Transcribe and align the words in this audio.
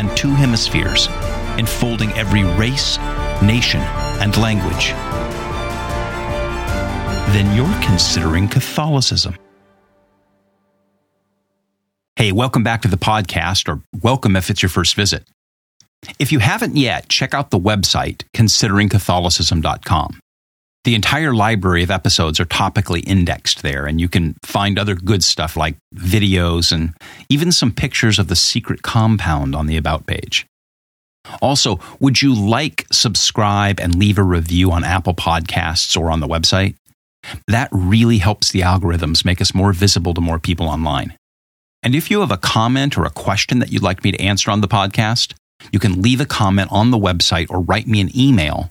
and 0.00 0.16
two 0.16 0.30
hemispheres, 0.34 1.08
enfolding 1.58 2.10
every 2.12 2.42
race, 2.42 2.96
nation, 3.42 3.80
and 4.18 4.34
language, 4.38 4.92
then 7.34 7.54
you're 7.54 7.82
considering 7.82 8.48
Catholicism. 8.48 9.36
Hey, 12.16 12.32
welcome 12.32 12.62
back 12.62 12.80
to 12.82 12.88
the 12.88 12.96
podcast, 12.96 13.68
or 13.68 13.82
welcome 14.02 14.36
if 14.36 14.48
it's 14.48 14.62
your 14.62 14.70
first 14.70 14.94
visit. 14.94 15.28
If 16.18 16.32
you 16.32 16.38
haven't 16.38 16.76
yet, 16.76 17.10
check 17.10 17.34
out 17.34 17.50
the 17.50 17.60
website, 17.60 18.22
consideringcatholicism.com. 18.34 20.18
The 20.84 20.94
entire 20.94 21.34
library 21.34 21.82
of 21.82 21.90
episodes 21.90 22.40
are 22.40 22.46
topically 22.46 23.02
indexed 23.06 23.62
there, 23.62 23.86
and 23.86 24.00
you 24.00 24.08
can 24.08 24.34
find 24.42 24.78
other 24.78 24.94
good 24.94 25.22
stuff 25.22 25.56
like 25.56 25.76
videos 25.94 26.72
and 26.72 26.94
even 27.28 27.52
some 27.52 27.70
pictures 27.70 28.18
of 28.18 28.28
the 28.28 28.36
secret 28.36 28.80
compound 28.80 29.54
on 29.54 29.66
the 29.66 29.76
About 29.76 30.06
page. 30.06 30.46
Also, 31.42 31.78
would 32.00 32.22
you 32.22 32.34
like, 32.34 32.86
subscribe, 32.90 33.78
and 33.78 33.94
leave 33.94 34.16
a 34.16 34.22
review 34.22 34.72
on 34.72 34.82
Apple 34.82 35.14
Podcasts 35.14 36.00
or 36.00 36.10
on 36.10 36.20
the 36.20 36.26
website? 36.26 36.76
That 37.46 37.68
really 37.72 38.18
helps 38.18 38.50
the 38.50 38.60
algorithms 38.60 39.22
make 39.22 39.42
us 39.42 39.54
more 39.54 39.74
visible 39.74 40.14
to 40.14 40.20
more 40.22 40.38
people 40.38 40.66
online. 40.66 41.14
And 41.82 41.94
if 41.94 42.10
you 42.10 42.20
have 42.20 42.30
a 42.30 42.38
comment 42.38 42.96
or 42.96 43.04
a 43.04 43.10
question 43.10 43.58
that 43.58 43.70
you'd 43.70 43.82
like 43.82 44.02
me 44.02 44.12
to 44.12 44.20
answer 44.20 44.50
on 44.50 44.62
the 44.62 44.68
podcast, 44.68 45.34
you 45.72 45.78
can 45.78 46.00
leave 46.00 46.22
a 46.22 46.26
comment 46.26 46.70
on 46.72 46.90
the 46.90 46.98
website 46.98 47.50
or 47.50 47.60
write 47.60 47.86
me 47.86 48.00
an 48.00 48.16
email 48.18 48.70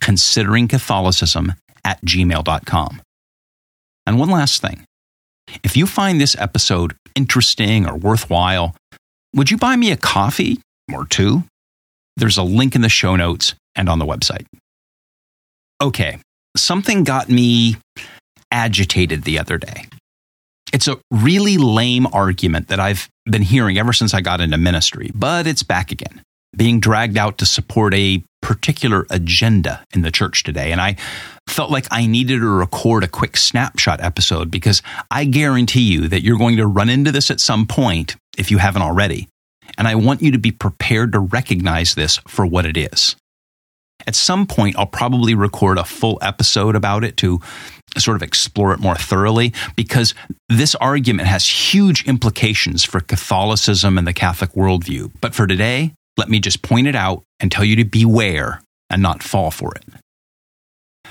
considering 0.00 0.68
Catholicism 0.68 1.54
at 1.84 2.04
gmail.com. 2.04 3.02
And 4.06 4.18
one 4.18 4.30
last 4.30 4.62
thing 4.62 4.84
if 5.62 5.76
you 5.76 5.86
find 5.86 6.20
this 6.20 6.36
episode 6.38 6.94
interesting 7.14 7.86
or 7.86 7.96
worthwhile, 7.96 8.74
would 9.34 9.50
you 9.50 9.56
buy 9.56 9.76
me 9.76 9.90
a 9.90 9.96
coffee 9.96 10.60
or 10.92 11.06
two? 11.06 11.44
There's 12.16 12.36
a 12.36 12.42
link 12.42 12.74
in 12.74 12.80
the 12.80 12.88
show 12.88 13.16
notes 13.16 13.54
and 13.74 13.88
on 13.88 13.98
the 13.98 14.06
website. 14.06 14.46
Okay, 15.80 16.18
something 16.56 17.04
got 17.04 17.28
me 17.28 17.76
agitated 18.50 19.22
the 19.22 19.38
other 19.38 19.58
day. 19.58 19.86
It's 20.72 20.88
a 20.88 20.98
really 21.10 21.56
lame 21.56 22.06
argument 22.12 22.68
that 22.68 22.80
I've 22.80 23.08
been 23.24 23.42
hearing 23.42 23.78
ever 23.78 23.92
since 23.92 24.12
I 24.12 24.20
got 24.20 24.40
into 24.40 24.58
ministry, 24.58 25.10
but 25.14 25.46
it's 25.46 25.62
back 25.62 25.92
again, 25.92 26.22
being 26.56 26.80
dragged 26.80 27.16
out 27.16 27.38
to 27.38 27.46
support 27.46 27.94
a 27.94 28.22
particular 28.40 29.06
agenda 29.10 29.84
in 29.94 30.02
the 30.02 30.10
church 30.10 30.44
today. 30.44 30.72
And 30.72 30.80
I 30.80 30.96
felt 31.48 31.70
like 31.70 31.86
I 31.90 32.06
needed 32.06 32.38
to 32.38 32.46
record 32.46 33.04
a 33.04 33.08
quick 33.08 33.36
snapshot 33.36 34.00
episode 34.00 34.50
because 34.50 34.82
I 35.10 35.24
guarantee 35.24 35.82
you 35.82 36.08
that 36.08 36.22
you're 36.22 36.38
going 36.38 36.56
to 36.58 36.66
run 36.66 36.88
into 36.88 37.12
this 37.12 37.30
at 37.30 37.40
some 37.40 37.66
point 37.66 38.16
if 38.36 38.50
you 38.50 38.58
haven't 38.58 38.82
already. 38.82 39.28
And 39.76 39.86
I 39.86 39.96
want 39.96 40.22
you 40.22 40.30
to 40.32 40.38
be 40.38 40.52
prepared 40.52 41.12
to 41.12 41.18
recognize 41.18 41.94
this 41.94 42.18
for 42.28 42.46
what 42.46 42.64
it 42.64 42.76
is. 42.76 43.16
At 44.06 44.14
some 44.14 44.46
point, 44.46 44.78
I'll 44.78 44.86
probably 44.86 45.34
record 45.34 45.76
a 45.76 45.84
full 45.84 46.18
episode 46.22 46.76
about 46.76 47.04
it 47.04 47.16
to 47.18 47.40
sort 47.96 48.16
of 48.16 48.22
explore 48.22 48.72
it 48.72 48.80
more 48.80 48.94
thoroughly 48.94 49.52
because 49.76 50.14
this 50.48 50.74
argument 50.76 51.28
has 51.28 51.46
huge 51.48 52.06
implications 52.06 52.84
for 52.84 53.00
Catholicism 53.00 53.98
and 53.98 54.06
the 54.06 54.12
Catholic 54.12 54.52
worldview. 54.52 55.10
But 55.20 55.34
for 55.34 55.46
today, 55.46 55.94
let 56.18 56.28
me 56.28 56.40
just 56.40 56.62
point 56.62 56.86
it 56.88 56.96
out 56.96 57.22
and 57.40 57.50
tell 57.50 57.64
you 57.64 57.76
to 57.76 57.84
beware 57.84 58.60
and 58.90 59.00
not 59.00 59.22
fall 59.22 59.50
for 59.50 59.72
it. 59.74 59.84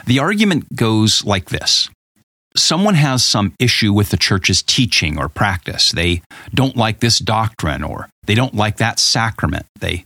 The 0.06 0.20
argument 0.20 0.76
goes 0.76 1.26
like 1.26 1.50
this 1.50 1.90
Someone 2.56 2.96
has 2.96 3.24
some 3.24 3.54
issue 3.60 3.94
with 3.94 4.10
the 4.10 4.18
church's 4.18 4.64
teaching 4.64 5.20
or 5.20 5.30
practice. 5.30 5.92
They 5.92 6.22
don't 6.54 6.76
like 6.76 7.00
this 7.00 7.20
doctrine, 7.20 7.84
or 7.84 8.10
they 8.26 8.36
don't 8.36 8.56
like 8.56 8.78
that 8.78 9.00
sacrament. 9.00 9.68
They 9.80 10.04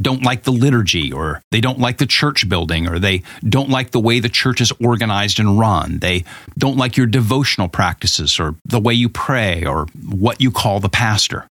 don't 0.00 0.22
like 0.22 0.44
the 0.44 0.52
liturgy, 0.52 1.12
or 1.12 1.42
they 1.50 1.60
don't 1.60 1.80
like 1.80 1.98
the 1.98 2.06
church 2.06 2.48
building, 2.48 2.86
or 2.86 3.00
they 3.00 3.22
don't 3.42 3.68
like 3.68 3.90
the 3.90 4.00
way 4.00 4.20
the 4.20 4.28
church 4.28 4.60
is 4.60 4.72
organized 4.80 5.40
and 5.40 5.58
run. 5.58 5.98
They 5.98 6.24
don't 6.56 6.76
like 6.76 6.96
your 6.96 7.08
devotional 7.08 7.68
practices, 7.68 8.38
or 8.38 8.54
the 8.64 8.80
way 8.80 8.94
you 8.94 9.08
pray, 9.08 9.64
or 9.64 9.86
what 10.08 10.40
you 10.40 10.52
call 10.52 10.78
the 10.78 10.88
pastor 10.88 11.48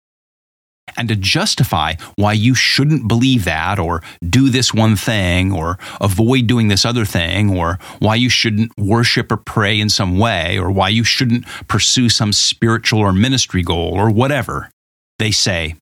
and 0.96 1.08
to 1.08 1.16
justify 1.16 1.94
why 2.16 2.32
you 2.32 2.54
shouldn't 2.54 3.08
believe 3.08 3.44
that 3.44 3.78
or 3.78 4.02
do 4.28 4.48
this 4.48 4.72
one 4.72 4.96
thing 4.96 5.52
or 5.52 5.78
avoid 6.00 6.46
doing 6.46 6.68
this 6.68 6.84
other 6.84 7.04
thing 7.04 7.56
or 7.56 7.78
why 7.98 8.14
you 8.14 8.28
shouldn't 8.28 8.72
worship 8.78 9.30
or 9.30 9.36
pray 9.36 9.78
in 9.78 9.88
some 9.88 10.18
way 10.18 10.58
or 10.58 10.70
why 10.70 10.88
you 10.88 11.04
shouldn't 11.04 11.46
pursue 11.68 12.08
some 12.08 12.32
spiritual 12.32 13.00
or 13.00 13.12
ministry 13.12 13.62
goal 13.62 13.92
or 13.94 14.10
whatever. 14.10 14.70
They 15.18 15.30
say, 15.30 15.76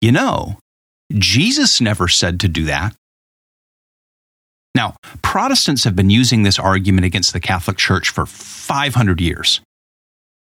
you 0.00 0.12
know, 0.12 0.58
Jesus 1.12 1.80
never 1.80 2.08
said 2.08 2.40
to 2.40 2.48
do 2.48 2.64
that. 2.64 2.94
Now, 4.74 4.96
Protestants 5.20 5.84
have 5.84 5.94
been 5.94 6.10
using 6.10 6.42
this 6.42 6.58
argument 6.58 7.04
against 7.04 7.32
the 7.32 7.40
Catholic 7.40 7.76
Church 7.76 8.08
for 8.08 8.24
500 8.26 9.20
years. 9.20 9.60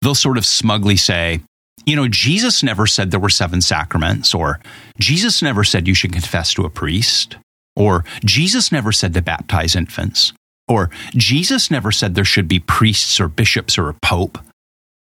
They'll 0.02 0.16
sort 0.16 0.38
of 0.38 0.46
smugly 0.46 0.98
say, 0.98 1.42
you 1.86 1.96
know, 1.96 2.08
Jesus 2.08 2.64
never 2.64 2.88
said 2.88 3.12
there 3.12 3.20
were 3.20 3.30
seven 3.30 3.62
sacraments, 3.62 4.34
or 4.34 4.60
Jesus 5.00 5.42
never 5.42 5.64
said 5.64 5.88
you 5.88 5.94
should 5.94 6.14
confess 6.14 6.54
to 6.54 6.66
a 6.66 6.70
priest, 6.70 7.38
or 7.76 8.06
Jesus 8.24 8.72
never 8.72 8.92
said 8.92 9.14
to 9.14 9.22
baptize 9.22 9.76
infants, 9.76 10.34
or 10.68 10.90
Jesus 11.16 11.70
never 11.70 11.92
said 11.92 12.16
there 12.16 12.24
should 12.26 12.48
be 12.48 12.60
priests 12.60 13.20
or 13.20 13.28
bishops 13.28 13.78
or 13.78 13.90
a 13.90 13.96
pope. 14.02 14.40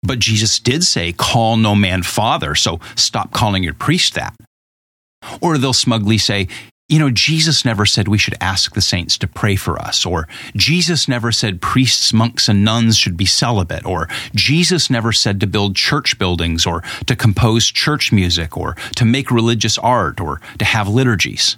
But 0.01 0.19
Jesus 0.19 0.59
did 0.59 0.83
say, 0.83 1.13
call 1.13 1.57
no 1.57 1.75
man 1.75 2.03
father, 2.03 2.55
so 2.55 2.79
stop 2.95 3.31
calling 3.31 3.63
your 3.63 3.73
priest 3.73 4.15
that. 4.15 4.35
Or 5.41 5.57
they'll 5.57 5.73
smugly 5.73 6.17
say, 6.17 6.47
you 6.89 6.99
know, 6.99 7.09
Jesus 7.09 7.63
never 7.63 7.85
said 7.85 8.07
we 8.07 8.17
should 8.17 8.35
ask 8.41 8.73
the 8.73 8.81
saints 8.81 9.17
to 9.19 9.27
pray 9.27 9.55
for 9.55 9.79
us, 9.79 10.05
or 10.05 10.27
Jesus 10.55 11.07
never 11.07 11.31
said 11.31 11.61
priests, 11.61 12.11
monks, 12.11 12.49
and 12.49 12.65
nuns 12.65 12.97
should 12.97 13.15
be 13.15 13.25
celibate, 13.25 13.85
or 13.85 14.09
Jesus 14.35 14.89
never 14.89 15.11
said 15.11 15.39
to 15.39 15.47
build 15.47 15.75
church 15.75 16.19
buildings, 16.19 16.65
or 16.65 16.83
to 17.07 17.15
compose 17.15 17.71
church 17.71 18.11
music, 18.11 18.57
or 18.57 18.75
to 18.95 19.05
make 19.05 19.31
religious 19.31 19.77
art, 19.77 20.19
or 20.19 20.41
to 20.59 20.65
have 20.65 20.87
liturgies. 20.89 21.55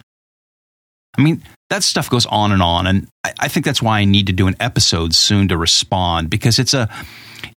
I 1.18 1.22
mean, 1.22 1.42
that 1.69 1.84
stuff 1.84 2.09
goes 2.09 2.25
on 2.28 2.52
and 2.52 2.62
on, 2.62 2.86
and 2.86 3.07
I 3.40 3.47
think 3.47 3.66
that's 3.66 3.81
why 3.81 4.00
I 4.00 4.06
need 4.06 4.28
to 4.28 4.34
do 4.34 4.47
an 4.47 4.56
episode 4.59 5.16
soon 5.16 5.47
to 5.47 5.57
respond 5.57 6.30
because 6.30 6.59
it's 6.59 6.74
a 6.74 6.88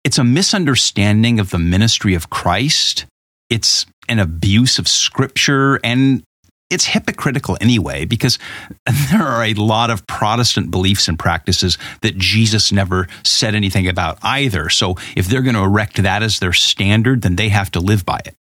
it's 0.03 0.20
a 0.20 0.24
misunderstanding 0.24 1.40
of 1.40 1.50
the 1.50 1.58
ministry 1.58 2.14
of 2.14 2.30
Christ. 2.30 3.06
It's 3.50 3.88
an 4.08 4.20
abuse 4.20 4.78
of 4.78 4.88
scripture 4.88 5.80
and 5.84 6.22
it's 6.70 6.86
hypocritical 6.86 7.58
anyway 7.62 8.06
because 8.06 8.40
there 9.12 9.24
are 9.24 9.44
a 9.44 9.53
lot 9.53 9.90
of 9.90 10.06
Protestant 10.08 10.72
beliefs 10.72 11.08
and 11.08 11.18
practices 11.18 11.78
that 12.02 12.18
Jesus 12.18 12.72
never 12.72 13.08
said 13.24 13.56
anything 13.56 13.88
about 13.88 14.18
either. 14.24 14.70
So 14.70 14.96
if 15.16 15.28
they're 15.28 15.42
going 15.42 15.56
to 15.56 15.64
erect 15.64 16.02
that 16.02 16.24
as 16.24 16.40
their 16.40 16.53
standard, 16.53 17.22
then 17.22 17.36
they 17.36 17.50
have 17.50 17.72
to 17.72 17.80
live 17.80 18.06
by 18.06 18.20
it. 18.26 18.36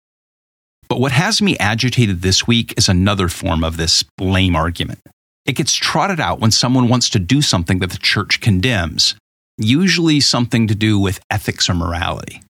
But 0.88 1.00
what 1.00 1.12
has 1.12 1.40
me 1.40 1.56
agitated 1.58 2.20
this 2.20 2.46
week 2.46 2.74
is 2.76 2.88
another 2.88 3.28
form 3.28 3.64
of 3.64 3.76
this 3.76 4.04
lame 4.20 4.54
argument. 4.54 5.00
It 5.46 5.56
gets 5.56 5.74
trotted 5.74 6.20
out 6.20 6.38
when 6.38 6.50
someone 6.50 6.88
wants 6.88 7.08
to 7.10 7.18
do 7.18 7.42
something 7.42 7.78
that 7.80 7.90
the 7.90 7.98
church 7.98 8.40
condemns, 8.40 9.16
usually 9.58 10.20
something 10.20 10.66
to 10.68 10.74
do 10.74 10.98
with 10.98 11.20
ethics 11.30 11.68
or 11.68 11.74
morality. 11.74 12.42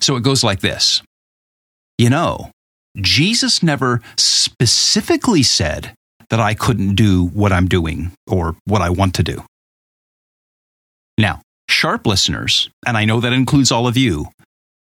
So 0.00 0.16
it 0.16 0.22
goes 0.22 0.44
like 0.44 0.60
this 0.60 1.02
You 1.98 2.10
know, 2.10 2.50
Jesus 2.96 3.62
never 3.62 4.00
specifically 4.16 5.42
said 5.42 5.94
that 6.28 6.40
I 6.40 6.54
couldn't 6.54 6.94
do 6.94 7.26
what 7.26 7.52
I'm 7.52 7.66
doing 7.66 8.12
or 8.26 8.56
what 8.64 8.82
I 8.82 8.90
want 8.90 9.14
to 9.16 9.22
do. 9.22 9.44
Now, 11.18 11.42
sharp 11.68 12.06
listeners, 12.06 12.70
and 12.86 12.96
I 12.96 13.04
know 13.04 13.20
that 13.20 13.32
includes 13.32 13.70
all 13.70 13.86
of 13.86 13.96
you, 13.96 14.26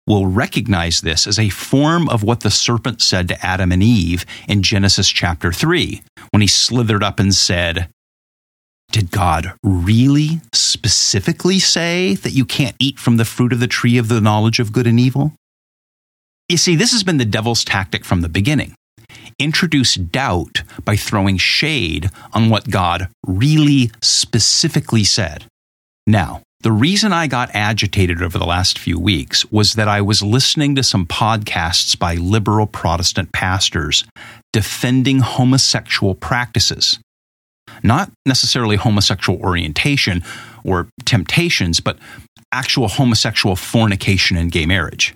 will 0.06 0.28
recognize 0.28 1.02
this 1.02 1.28
as 1.28 1.38
a 1.38 1.50
form 1.50 2.08
of 2.10 2.24
what 2.24 2.40
the 2.40 2.50
serpent 2.50 3.02
said 3.02 3.28
to 3.28 3.46
Adam 3.46 3.72
and 3.72 3.84
Eve 3.84 4.26
in 4.48 4.64
Genesis 4.64 5.10
chapter 5.10 5.52
3 5.52 6.02
when 6.32 6.42
he 6.42 6.48
slithered 6.48 7.04
up 7.04 7.20
and 7.20 7.36
said, 7.36 7.90
Did 8.92 9.12
God 9.12 9.54
really 9.64 10.40
specifically 10.54 11.60
say 11.60 12.16
that 12.16 12.32
you 12.32 12.46
can't 12.46 12.76
eat 12.80 13.00
from 13.00 13.18
the 13.18 13.26
fruit 13.26 13.52
of 13.52 13.60
the 13.60 13.68
tree 13.68 13.98
of 13.98 14.08
the 14.08 14.22
knowledge 14.22 14.60
of 14.60 14.72
good 14.72 14.88
and 14.88 15.00
evil? 15.00 15.34
You 16.50 16.58
see, 16.58 16.76
this 16.78 16.94
has 16.94 17.04
been 17.04 17.18
the 17.18 17.26
devil's 17.26 17.66
tactic 17.66 18.06
from 18.06 18.22
the 18.22 18.30
beginning. 18.30 18.74
introduce 19.40 19.96
doubt 19.96 20.64
by 20.84 20.96
throwing 20.96 21.38
shade 21.38 22.10
on 22.34 22.50
what 22.50 22.70
God 22.70 23.10
really 23.26 23.92
specifically 24.02 25.04
said. 25.04 25.46
Now, 26.08 26.42
the 26.62 26.72
reason 26.72 27.14
I 27.14 27.28
got 27.28 27.54
agitated 27.54 28.24
over 28.24 28.40
the 28.40 28.46
last 28.46 28.80
few 28.80 28.98
weeks 29.00 29.50
was 29.52 29.74
that 29.74 29.88
I 29.88 30.02
was 30.02 30.24
listening 30.24 30.76
to 30.76 30.84
some 30.84 31.06
podcasts 31.06 31.98
by 31.98 32.16
liberal 32.16 32.66
Protestant 32.66 33.32
pastors 33.32 34.06
defending 34.54 35.20
homosexual 35.20 36.16
practices. 36.16 37.00
Not 37.84 38.12
necessarily 38.26 38.76
homosexual 38.76 39.40
orientation 39.40 40.24
or 40.64 40.88
temptations, 41.06 41.80
but 41.80 42.00
actual 42.52 42.88
homosexual 42.88 43.56
fornication 43.56 44.36
and 44.36 44.52
gay 44.52 44.66
marriage. 44.66 45.14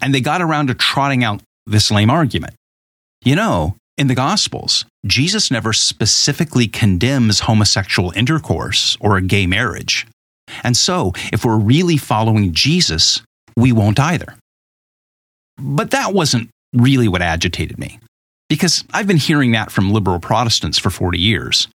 And 0.00 0.14
they 0.14 0.20
got 0.20 0.42
around 0.42 0.68
to 0.68 0.74
trotting 0.74 1.24
out 1.24 1.42
this 1.66 1.90
lame 1.90 2.10
argument. 2.10 2.54
You 3.24 3.36
know, 3.36 3.76
in 3.96 4.08
the 4.08 4.14
Gospels, 4.14 4.84
Jesus 5.06 5.50
never 5.50 5.72
specifically 5.72 6.66
condemns 6.66 7.40
homosexual 7.40 8.10
intercourse 8.12 8.96
or 9.00 9.16
a 9.16 9.22
gay 9.22 9.46
marriage. 9.46 10.06
And 10.62 10.76
so, 10.76 11.12
if 11.32 11.44
we're 11.44 11.56
really 11.56 11.96
following 11.96 12.52
Jesus, 12.52 13.22
we 13.56 13.72
won't 13.72 13.98
either. 13.98 14.36
But 15.56 15.92
that 15.92 16.12
wasn't 16.12 16.50
really 16.74 17.08
what 17.08 17.22
agitated 17.22 17.78
me, 17.78 17.98
because 18.48 18.84
I've 18.92 19.06
been 19.06 19.16
hearing 19.16 19.52
that 19.52 19.70
from 19.70 19.92
liberal 19.92 20.18
Protestants 20.18 20.78
for 20.78 20.90
40 20.90 21.18
years. 21.18 21.68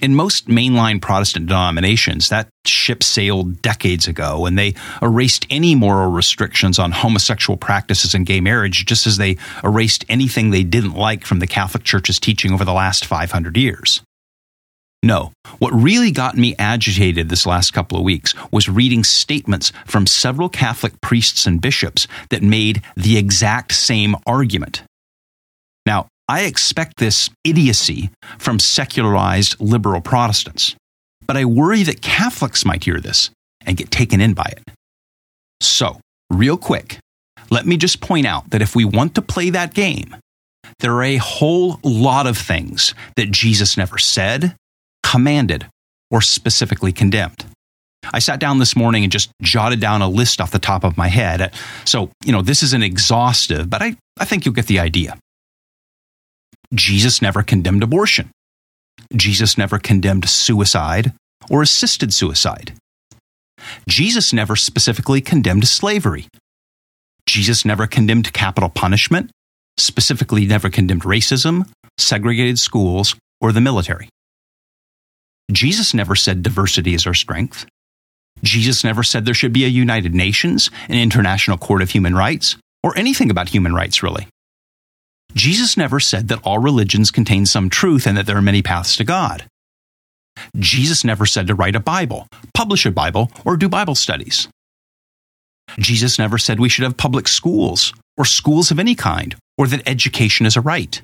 In 0.00 0.14
most 0.14 0.46
mainline 0.48 1.00
Protestant 1.00 1.46
denominations, 1.46 2.30
that 2.30 2.48
ship 2.64 3.02
sailed 3.02 3.60
decades 3.60 4.08
ago, 4.08 4.46
and 4.46 4.58
they 4.58 4.74
erased 5.02 5.46
any 5.50 5.74
moral 5.74 6.10
restrictions 6.10 6.78
on 6.78 6.90
homosexual 6.90 7.56
practices 7.56 8.14
and 8.14 8.24
gay 8.24 8.40
marriage, 8.40 8.86
just 8.86 9.06
as 9.06 9.18
they 9.18 9.36
erased 9.62 10.04
anything 10.08 10.50
they 10.50 10.64
didn't 10.64 10.94
like 10.94 11.26
from 11.26 11.38
the 11.38 11.46
Catholic 11.46 11.84
Church's 11.84 12.18
teaching 12.18 12.52
over 12.52 12.64
the 12.64 12.72
last 12.72 13.04
500 13.04 13.56
years. 13.56 14.02
No, 15.02 15.32
what 15.58 15.72
really 15.72 16.10
got 16.10 16.36
me 16.36 16.54
agitated 16.58 17.28
this 17.28 17.46
last 17.46 17.72
couple 17.72 17.96
of 17.96 18.04
weeks 18.04 18.34
was 18.50 18.68
reading 18.68 19.02
statements 19.02 19.72
from 19.86 20.06
several 20.06 20.50
Catholic 20.50 21.00
priests 21.00 21.46
and 21.46 21.60
bishops 21.60 22.06
that 22.28 22.42
made 22.42 22.82
the 22.96 23.16
exact 23.16 23.72
same 23.72 24.14
argument. 24.26 24.82
Now, 25.86 26.08
I 26.30 26.42
expect 26.42 26.98
this 26.98 27.28
idiocy 27.42 28.10
from 28.38 28.60
secularized 28.60 29.60
liberal 29.60 30.00
Protestants, 30.00 30.76
but 31.26 31.36
I 31.36 31.44
worry 31.44 31.82
that 31.82 32.02
Catholics 32.02 32.64
might 32.64 32.84
hear 32.84 33.00
this 33.00 33.30
and 33.66 33.76
get 33.76 33.90
taken 33.90 34.20
in 34.20 34.34
by 34.34 34.44
it. 34.44 34.62
So, 35.60 35.98
real 36.30 36.56
quick, 36.56 37.00
let 37.50 37.66
me 37.66 37.76
just 37.76 38.00
point 38.00 38.28
out 38.28 38.50
that 38.50 38.62
if 38.62 38.76
we 38.76 38.84
want 38.84 39.16
to 39.16 39.22
play 39.22 39.50
that 39.50 39.74
game, 39.74 40.14
there 40.78 40.94
are 40.94 41.02
a 41.02 41.16
whole 41.16 41.80
lot 41.82 42.28
of 42.28 42.38
things 42.38 42.94
that 43.16 43.32
Jesus 43.32 43.76
never 43.76 43.98
said, 43.98 44.54
commanded, 45.02 45.66
or 46.12 46.20
specifically 46.20 46.92
condemned. 46.92 47.44
I 48.12 48.20
sat 48.20 48.38
down 48.38 48.60
this 48.60 48.76
morning 48.76 49.02
and 49.02 49.10
just 49.10 49.32
jotted 49.42 49.80
down 49.80 50.00
a 50.00 50.08
list 50.08 50.40
off 50.40 50.52
the 50.52 50.60
top 50.60 50.84
of 50.84 50.96
my 50.96 51.08
head. 51.08 51.52
So, 51.84 52.12
you 52.24 52.30
know, 52.30 52.40
this 52.40 52.62
isn't 52.62 52.84
exhaustive, 52.84 53.68
but 53.68 53.82
I, 53.82 53.96
I 54.20 54.26
think 54.26 54.44
you'll 54.44 54.54
get 54.54 54.68
the 54.68 54.78
idea. 54.78 55.18
Jesus 56.74 57.20
never 57.20 57.42
condemned 57.42 57.82
abortion. 57.82 58.30
Jesus 59.14 59.58
never 59.58 59.78
condemned 59.78 60.28
suicide 60.28 61.12
or 61.50 61.62
assisted 61.62 62.12
suicide. 62.12 62.74
Jesus 63.88 64.32
never 64.32 64.56
specifically 64.56 65.20
condemned 65.20 65.66
slavery. 65.66 66.28
Jesus 67.26 67.64
never 67.64 67.86
condemned 67.86 68.32
capital 68.32 68.68
punishment, 68.68 69.30
specifically 69.76 70.46
never 70.46 70.70
condemned 70.70 71.02
racism, 71.02 71.68
segregated 71.98 72.58
schools, 72.58 73.14
or 73.40 73.52
the 73.52 73.60
military. 73.60 74.08
Jesus 75.52 75.92
never 75.94 76.14
said 76.14 76.42
diversity 76.42 76.94
is 76.94 77.06
our 77.06 77.14
strength. 77.14 77.66
Jesus 78.42 78.84
never 78.84 79.02
said 79.02 79.24
there 79.24 79.34
should 79.34 79.52
be 79.52 79.64
a 79.64 79.68
United 79.68 80.14
Nations, 80.14 80.70
an 80.88 80.98
International 80.98 81.58
Court 81.58 81.82
of 81.82 81.90
Human 81.90 82.14
Rights, 82.14 82.56
or 82.82 82.96
anything 82.96 83.30
about 83.30 83.48
human 83.48 83.74
rights, 83.74 84.02
really. 84.02 84.28
Jesus 85.34 85.76
never 85.76 86.00
said 86.00 86.28
that 86.28 86.40
all 86.44 86.58
religions 86.58 87.10
contain 87.10 87.46
some 87.46 87.70
truth 87.70 88.06
and 88.06 88.16
that 88.16 88.26
there 88.26 88.36
are 88.36 88.42
many 88.42 88.62
paths 88.62 88.96
to 88.96 89.04
God. 89.04 89.46
Jesus 90.56 91.04
never 91.04 91.26
said 91.26 91.46
to 91.46 91.54
write 91.54 91.76
a 91.76 91.80
Bible, 91.80 92.26
publish 92.54 92.86
a 92.86 92.90
Bible, 92.90 93.30
or 93.44 93.56
do 93.56 93.68
Bible 93.68 93.94
studies. 93.94 94.48
Jesus 95.78 96.18
never 96.18 96.38
said 96.38 96.58
we 96.58 96.68
should 96.68 96.84
have 96.84 96.96
public 96.96 97.28
schools, 97.28 97.92
or 98.16 98.24
schools 98.24 98.70
of 98.70 98.78
any 98.78 98.94
kind, 98.94 99.36
or 99.56 99.66
that 99.66 99.86
education 99.86 100.46
is 100.46 100.56
a 100.56 100.60
right. 100.60 101.02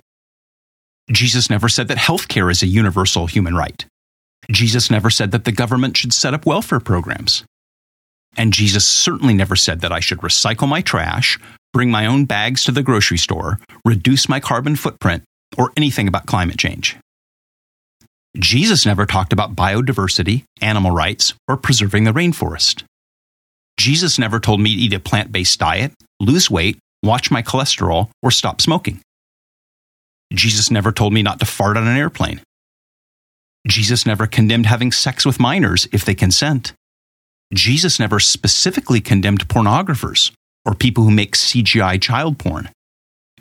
Jesus 1.12 1.48
never 1.48 1.68
said 1.68 1.88
that 1.88 1.98
healthcare 1.98 2.50
is 2.50 2.62
a 2.62 2.66
universal 2.66 3.26
human 3.26 3.54
right. 3.54 3.86
Jesus 4.50 4.90
never 4.90 5.10
said 5.10 5.30
that 5.30 5.44
the 5.44 5.52
government 5.52 5.96
should 5.96 6.12
set 6.12 6.34
up 6.34 6.46
welfare 6.46 6.80
programs. 6.80 7.44
And 8.36 8.52
Jesus 8.52 8.86
certainly 8.86 9.34
never 9.34 9.56
said 9.56 9.80
that 9.80 9.92
I 9.92 10.00
should 10.00 10.18
recycle 10.18 10.68
my 10.68 10.82
trash, 10.82 11.38
bring 11.72 11.90
my 11.90 12.06
own 12.06 12.24
bags 12.24 12.64
to 12.64 12.72
the 12.72 12.82
grocery 12.82 13.18
store, 13.18 13.58
reduce 13.84 14.28
my 14.28 14.40
carbon 14.40 14.76
footprint, 14.76 15.24
or 15.56 15.72
anything 15.76 16.08
about 16.08 16.26
climate 16.26 16.58
change. 16.58 16.96
Jesus 18.36 18.84
never 18.84 19.06
talked 19.06 19.32
about 19.32 19.56
biodiversity, 19.56 20.44
animal 20.60 20.90
rights, 20.90 21.32
or 21.48 21.56
preserving 21.56 22.04
the 22.04 22.12
rainforest. 22.12 22.82
Jesus 23.78 24.18
never 24.18 24.40
told 24.40 24.60
me 24.60 24.74
to 24.74 24.80
eat 24.82 24.92
a 24.92 25.00
plant 25.00 25.32
based 25.32 25.58
diet, 25.58 25.92
lose 26.20 26.50
weight, 26.50 26.78
watch 27.02 27.30
my 27.30 27.42
cholesterol, 27.42 28.10
or 28.22 28.30
stop 28.30 28.60
smoking. 28.60 29.00
Jesus 30.32 30.70
never 30.70 30.92
told 30.92 31.12
me 31.12 31.22
not 31.22 31.40
to 31.40 31.46
fart 31.46 31.76
on 31.76 31.86
an 31.86 31.96
airplane. 31.96 32.40
Jesus 33.66 34.06
never 34.06 34.26
condemned 34.26 34.66
having 34.66 34.92
sex 34.92 35.24
with 35.24 35.40
minors 35.40 35.88
if 35.92 36.04
they 36.04 36.14
consent. 36.14 36.72
Jesus 37.54 38.00
never 38.00 38.18
specifically 38.18 39.00
condemned 39.00 39.48
pornographers 39.48 40.32
or 40.64 40.74
people 40.74 41.04
who 41.04 41.10
make 41.10 41.36
CGI 41.36 42.00
child 42.00 42.38
porn. 42.38 42.68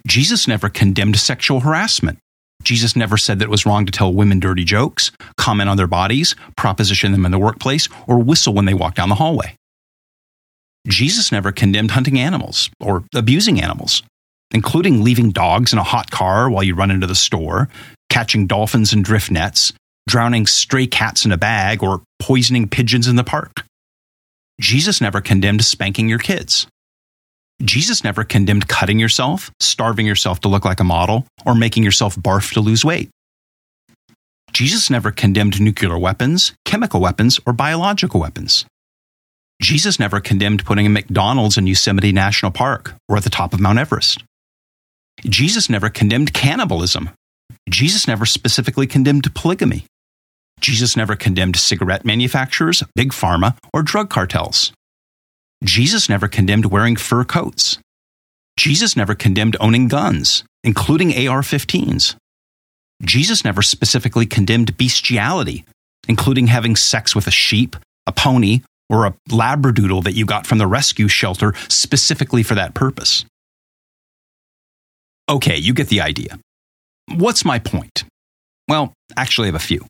Jesus 0.06 0.48
never 0.48 0.70
condemned 0.70 1.18
sexual 1.18 1.62
harassment. 1.62 2.20
Jesus 2.64 2.96
never 2.96 3.18
said 3.18 3.40
that 3.40 3.46
it 3.46 3.52
was 3.52 3.66
wrong 3.66 3.86
to 3.86 3.92
tell 3.92 4.14
women 4.14 4.40
dirty 4.40 4.64
jokes, 4.64 5.12
comment 5.38 5.70
on 5.70 5.78
their 5.78 5.88
bodies, 5.88 6.36
proposition 6.56 7.12
them 7.12 7.26
in 7.26 7.32
the 7.32 7.40
workplace, 7.40 7.90
or 8.08 8.20
whistle 8.20 8.54
when 8.54 8.66
they 8.66 8.74
walk 8.74 8.96
down 8.96 9.10
the 9.10 9.16
hallway. 9.16 9.56
Jesus 10.88 11.32
never 11.32 11.52
condemned 11.52 11.92
hunting 11.92 12.20
animals 12.20 12.70
or 12.80 13.04
abusing 13.14 13.60
animals, 13.60 14.04
including 14.54 15.04
leaving 15.04 15.32
dogs 15.32 15.74
in 15.74 15.80
a 15.80 15.84
hot 15.84 16.12
car 16.12 16.50
while 16.50 16.64
you 16.64 16.76
run 16.76 16.92
into 16.92 17.08
the 17.08 17.16
store, 17.16 17.70
catching 18.10 18.46
dolphins 18.46 18.94
in 18.94 19.02
drift 19.02 19.32
nets, 19.32 19.74
drowning 20.08 20.46
stray 20.46 20.86
cats 20.86 21.26
in 21.26 21.32
a 21.32 21.38
bag, 21.38 21.82
or 21.82 22.04
poisoning 22.20 22.70
pigeons 22.70 23.08
in 23.08 23.16
the 23.16 23.24
park. 23.24 23.64
Jesus 24.60 25.02
never 25.02 25.22
condemned 25.22 25.64
spanking 25.66 26.08
your 26.08 26.20
kids. 26.20 26.68
Jesus 27.62 28.04
never 28.04 28.24
condemned 28.24 28.68
cutting 28.68 29.00
yourself, 29.00 29.52
starving 29.60 30.06
yourself 30.06 30.42
to 30.42 30.48
look 30.48 30.66
like 30.66 30.80
a 30.80 30.84
model, 30.84 31.26
or 31.46 31.56
making 31.56 31.84
yourself 31.84 32.16
barf 32.16 32.54
to 32.54 32.62
lose 32.62 32.84
weight. 32.84 33.10
Jesus 34.52 34.90
never 34.90 35.12
condemned 35.12 35.60
nuclear 35.60 35.98
weapons, 35.98 36.54
chemical 36.64 37.02
weapons, 37.02 37.40
or 37.46 37.54
biological 37.54 38.20
weapons. 38.20 38.66
Jesus 39.62 40.00
never 40.00 40.20
condemned 40.20 40.66
putting 40.66 40.86
a 40.86 40.90
McDonald's 40.90 41.58
in 41.58 41.68
Yosemite 41.68 42.12
National 42.12 42.52
Park 42.52 42.96
or 43.08 43.18
at 43.18 43.24
the 43.24 43.30
top 43.30 43.54
of 43.54 43.60
Mount 43.60 43.80
Everest. 43.80 44.24
Jesus 45.24 45.70
never 45.70 45.90
condemned 45.90 46.34
cannibalism. 46.34 47.10
Jesus 47.70 48.08
never 48.08 48.26
specifically 48.26 48.88
condemned 48.88 49.34
polygamy. 49.34 49.86
Jesus 50.66 50.98
never 50.98 51.16
condemned 51.16 51.58
cigarette 51.58 52.04
manufacturers, 52.04 52.82
big 52.96 53.12
pharma, 53.12 53.56
or 53.72 53.84
drug 53.84 54.10
cartels. 54.10 54.74
Jesus 55.64 56.10
never 56.10 56.28
condemned 56.28 56.66
wearing 56.66 56.96
fur 56.96 57.24
coats. 57.24 57.78
Jesus 58.58 58.98
never 58.98 59.14
condemned 59.14 59.56
owning 59.60 59.88
guns, 59.88 60.44
including 60.64 61.10
AR 61.10 61.42
15s. 61.42 62.16
Jesus 63.04 63.46
never 63.46 63.62
specifically 63.62 64.26
condemned 64.26 64.76
bestiality, 64.76 65.66
including 66.08 66.48
having 66.48 66.76
sex 66.76 67.16
with 67.16 67.28
a 67.28 67.32
sheep, 67.46 67.76
a 68.08 68.12
pony, 68.12 68.62
or 68.90 69.06
a 69.06 69.14
labradoodle 69.30 70.04
that 70.04 70.14
you 70.14 70.26
got 70.26 70.48
from 70.48 70.58
the 70.58 70.66
rescue 70.66 71.08
shelter 71.08 71.54
specifically 71.68 72.42
for 72.42 72.56
that 72.56 72.74
purpose. 72.74 73.24
Okay, 75.30 75.58
you 75.58 75.76
get 75.76 75.90
the 75.90 76.02
idea. 76.02 76.40
What's 77.14 77.46
my 77.46 77.60
point? 77.60 78.04
Well, 78.68 78.94
actually, 79.16 79.46
I 79.46 79.50
have 79.50 79.62
a 79.62 79.68
few. 79.68 79.86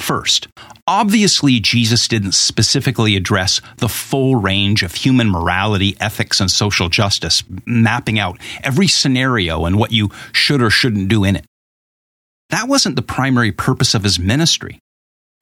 First, 0.00 0.48
obviously, 0.86 1.60
Jesus 1.60 2.08
didn't 2.08 2.32
specifically 2.32 3.16
address 3.16 3.60
the 3.76 3.88
full 3.88 4.36
range 4.36 4.82
of 4.82 4.94
human 4.94 5.28
morality, 5.28 5.94
ethics, 6.00 6.40
and 6.40 6.50
social 6.50 6.88
justice, 6.88 7.44
mapping 7.66 8.18
out 8.18 8.40
every 8.64 8.88
scenario 8.88 9.66
and 9.66 9.78
what 9.78 9.92
you 9.92 10.08
should 10.32 10.62
or 10.62 10.70
shouldn't 10.70 11.10
do 11.10 11.22
in 11.22 11.36
it. 11.36 11.44
That 12.48 12.66
wasn't 12.66 12.96
the 12.96 13.02
primary 13.02 13.52
purpose 13.52 13.94
of 13.94 14.02
his 14.02 14.18
ministry. 14.18 14.78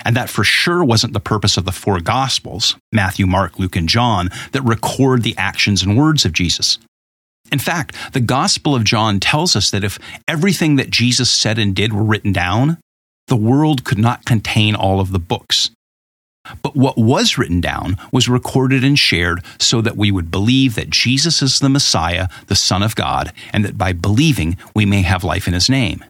And 0.04 0.16
that 0.16 0.28
for 0.28 0.42
sure 0.42 0.84
wasn't 0.84 1.12
the 1.12 1.20
purpose 1.20 1.56
of 1.56 1.64
the 1.64 1.72
four 1.72 2.00
Gospels 2.00 2.76
Matthew, 2.92 3.26
Mark, 3.26 3.60
Luke, 3.60 3.76
and 3.76 3.88
John 3.88 4.28
that 4.50 4.62
record 4.62 5.22
the 5.22 5.36
actions 5.38 5.84
and 5.84 5.96
words 5.96 6.24
of 6.24 6.32
Jesus. 6.32 6.78
In 7.52 7.60
fact, 7.60 7.94
the 8.12 8.20
Gospel 8.20 8.74
of 8.74 8.84
John 8.84 9.20
tells 9.20 9.54
us 9.54 9.70
that 9.70 9.84
if 9.84 10.00
everything 10.26 10.76
that 10.76 10.90
Jesus 10.90 11.30
said 11.30 11.60
and 11.60 11.76
did 11.76 11.92
were 11.92 12.02
written 12.02 12.32
down, 12.32 12.78
the 13.28 13.36
world 13.36 13.84
could 13.84 13.98
not 13.98 14.24
contain 14.24 14.74
all 14.74 15.00
of 15.00 15.12
the 15.12 15.18
books. 15.18 15.70
But 16.62 16.74
what 16.74 16.96
was 16.96 17.36
written 17.36 17.60
down 17.60 17.96
was 18.12 18.28
recorded 18.28 18.82
and 18.82 18.98
shared 18.98 19.44
so 19.58 19.80
that 19.80 19.96
we 19.96 20.10
would 20.10 20.30
believe 20.30 20.74
that 20.74 20.90
Jesus 20.90 21.42
is 21.42 21.58
the 21.58 21.68
Messiah, 21.68 22.28
the 22.46 22.56
Son 22.56 22.82
of 22.82 22.94
God, 22.94 23.32
and 23.52 23.64
that 23.64 23.76
by 23.76 23.92
believing 23.92 24.56
we 24.74 24.86
may 24.86 25.02
have 25.02 25.24
life 25.24 25.46
in 25.46 25.54
his 25.54 25.68
name. 25.68 26.04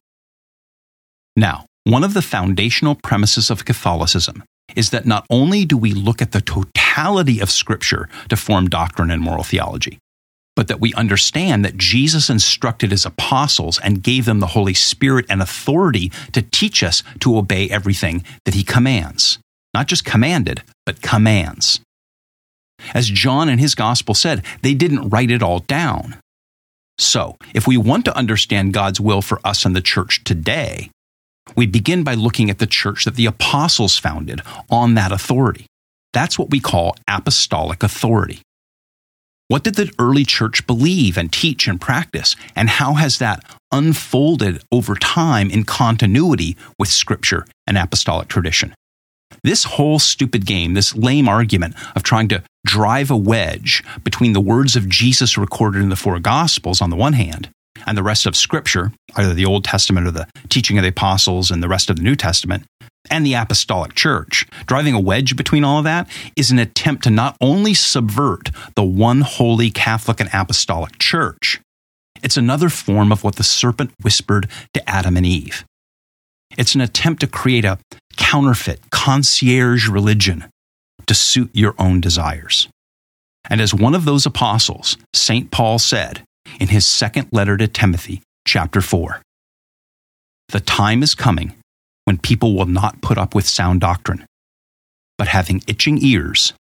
Now, 1.36 1.66
one 1.84 2.04
of 2.04 2.14
the 2.14 2.22
foundational 2.22 2.94
premises 2.94 3.50
of 3.50 3.64
Catholicism 3.64 4.44
is 4.76 4.90
that 4.90 5.06
not 5.06 5.26
only 5.30 5.64
do 5.64 5.76
we 5.76 5.92
look 5.92 6.20
at 6.20 6.32
the 6.32 6.40
totality 6.40 7.40
of 7.40 7.50
Scripture 7.50 8.08
to 8.28 8.36
form 8.36 8.68
doctrine 8.68 9.10
and 9.10 9.22
moral 9.22 9.44
theology, 9.44 9.98
but 10.58 10.66
that 10.66 10.80
we 10.80 10.92
understand 10.94 11.64
that 11.64 11.76
Jesus 11.76 12.28
instructed 12.28 12.90
his 12.90 13.06
apostles 13.06 13.78
and 13.78 14.02
gave 14.02 14.24
them 14.24 14.40
the 14.40 14.54
Holy 14.58 14.74
Spirit 14.74 15.24
and 15.30 15.40
authority 15.40 16.10
to 16.32 16.42
teach 16.42 16.82
us 16.82 17.04
to 17.20 17.38
obey 17.38 17.70
everything 17.70 18.24
that 18.44 18.54
he 18.54 18.64
commands. 18.64 19.38
Not 19.72 19.86
just 19.86 20.04
commanded, 20.04 20.64
but 20.84 21.00
commands. 21.00 21.78
As 22.92 23.08
John 23.08 23.48
in 23.48 23.60
his 23.60 23.76
gospel 23.76 24.16
said, 24.16 24.44
they 24.62 24.74
didn't 24.74 25.10
write 25.10 25.30
it 25.30 25.44
all 25.44 25.60
down. 25.60 26.16
So, 26.98 27.36
if 27.54 27.68
we 27.68 27.76
want 27.76 28.04
to 28.06 28.16
understand 28.16 28.74
God's 28.74 29.00
will 29.00 29.22
for 29.22 29.38
us 29.44 29.64
and 29.64 29.76
the 29.76 29.80
church 29.80 30.24
today, 30.24 30.90
we 31.54 31.66
begin 31.66 32.02
by 32.02 32.14
looking 32.14 32.50
at 32.50 32.58
the 32.58 32.66
church 32.66 33.04
that 33.04 33.14
the 33.14 33.26
apostles 33.26 33.96
founded 33.96 34.40
on 34.68 34.94
that 34.94 35.12
authority. 35.12 35.66
That's 36.12 36.36
what 36.36 36.50
we 36.50 36.58
call 36.58 36.96
apostolic 37.06 37.84
authority. 37.84 38.42
What 39.48 39.64
did 39.64 39.76
the 39.76 39.90
early 39.98 40.26
church 40.26 40.66
believe 40.66 41.16
and 41.16 41.32
teach 41.32 41.66
and 41.66 41.80
practice? 41.80 42.36
And 42.54 42.68
how 42.68 42.94
has 42.94 43.16
that 43.18 43.42
unfolded 43.72 44.62
over 44.70 44.94
time 44.94 45.50
in 45.50 45.64
continuity 45.64 46.54
with 46.78 46.90
Scripture 46.90 47.46
and 47.66 47.78
apostolic 47.78 48.28
tradition? 48.28 48.74
This 49.42 49.64
whole 49.64 49.98
stupid 49.98 50.44
game, 50.44 50.74
this 50.74 50.94
lame 50.94 51.30
argument 51.30 51.76
of 51.96 52.02
trying 52.02 52.28
to 52.28 52.42
drive 52.66 53.10
a 53.10 53.16
wedge 53.16 53.82
between 54.04 54.34
the 54.34 54.40
words 54.40 54.76
of 54.76 54.86
Jesus 54.86 55.38
recorded 55.38 55.80
in 55.80 55.88
the 55.88 55.96
four 55.96 56.18
Gospels 56.18 56.82
on 56.82 56.90
the 56.90 56.96
one 56.96 57.14
hand 57.14 57.48
and 57.86 57.96
the 57.96 58.02
rest 58.02 58.26
of 58.26 58.36
Scripture, 58.36 58.92
either 59.16 59.32
the 59.32 59.46
Old 59.46 59.64
Testament 59.64 60.06
or 60.06 60.10
the 60.10 60.28
teaching 60.50 60.76
of 60.76 60.82
the 60.82 60.90
apostles 60.90 61.50
and 61.50 61.62
the 61.62 61.68
rest 61.68 61.88
of 61.88 61.96
the 61.96 62.02
New 62.02 62.16
Testament, 62.16 62.64
and 63.10 63.24
the 63.24 63.34
apostolic 63.34 63.94
church. 63.94 64.46
Driving 64.66 64.94
a 64.94 65.00
wedge 65.00 65.36
between 65.36 65.64
all 65.64 65.78
of 65.78 65.84
that 65.84 66.08
is 66.36 66.50
an 66.50 66.58
attempt 66.58 67.04
to 67.04 67.10
not 67.10 67.36
only 67.40 67.74
subvert 67.74 68.50
the 68.74 68.84
one 68.84 69.20
holy 69.20 69.70
Catholic 69.70 70.20
and 70.20 70.30
apostolic 70.32 70.98
church, 70.98 71.60
it's 72.22 72.36
another 72.36 72.68
form 72.68 73.12
of 73.12 73.24
what 73.24 73.36
the 73.36 73.42
serpent 73.42 73.92
whispered 74.02 74.48
to 74.74 74.88
Adam 74.88 75.16
and 75.16 75.26
Eve. 75.26 75.64
It's 76.56 76.74
an 76.74 76.80
attempt 76.80 77.20
to 77.20 77.26
create 77.26 77.64
a 77.64 77.78
counterfeit, 78.16 78.80
concierge 78.90 79.88
religion 79.88 80.44
to 81.06 81.14
suit 81.14 81.50
your 81.52 81.74
own 81.78 82.00
desires. 82.00 82.68
And 83.48 83.60
as 83.60 83.72
one 83.72 83.94
of 83.94 84.04
those 84.04 84.26
apostles, 84.26 84.96
St. 85.14 85.50
Paul 85.50 85.78
said 85.78 86.22
in 86.60 86.68
his 86.68 86.86
second 86.86 87.28
letter 87.32 87.56
to 87.56 87.68
Timothy, 87.68 88.22
chapter 88.46 88.80
4, 88.80 89.22
the 90.50 90.60
time 90.60 91.02
is 91.02 91.14
coming 91.14 91.54
when 92.08 92.16
people 92.16 92.56
will 92.56 92.64
not 92.64 93.02
put 93.02 93.18
up 93.18 93.34
with 93.34 93.46
sound 93.46 93.82
doctrine, 93.82 94.24
but 95.18 95.28
having 95.28 95.62
itching 95.66 95.98
ears, 96.02 96.54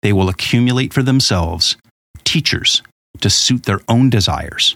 they 0.00 0.10
will 0.10 0.30
accumulate 0.30 0.94
for 0.94 1.02
themselves 1.02 1.76
teachers 2.24 2.80
to 3.20 3.28
suit 3.28 3.64
their 3.64 3.80
own 3.90 4.08
desires 4.08 4.74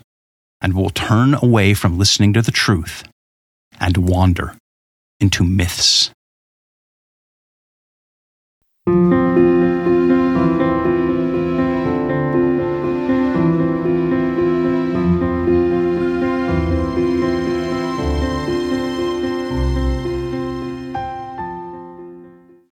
and 0.61 0.75
will 0.75 0.91
turn 0.91 1.33
away 1.33 1.73
from 1.73 1.97
listening 1.97 2.35
to 2.35 2.43
the 2.43 2.53
truth 2.53 3.03
and 3.81 3.97
wander 3.97 4.55
into 5.21 5.43
myths. 5.43 6.11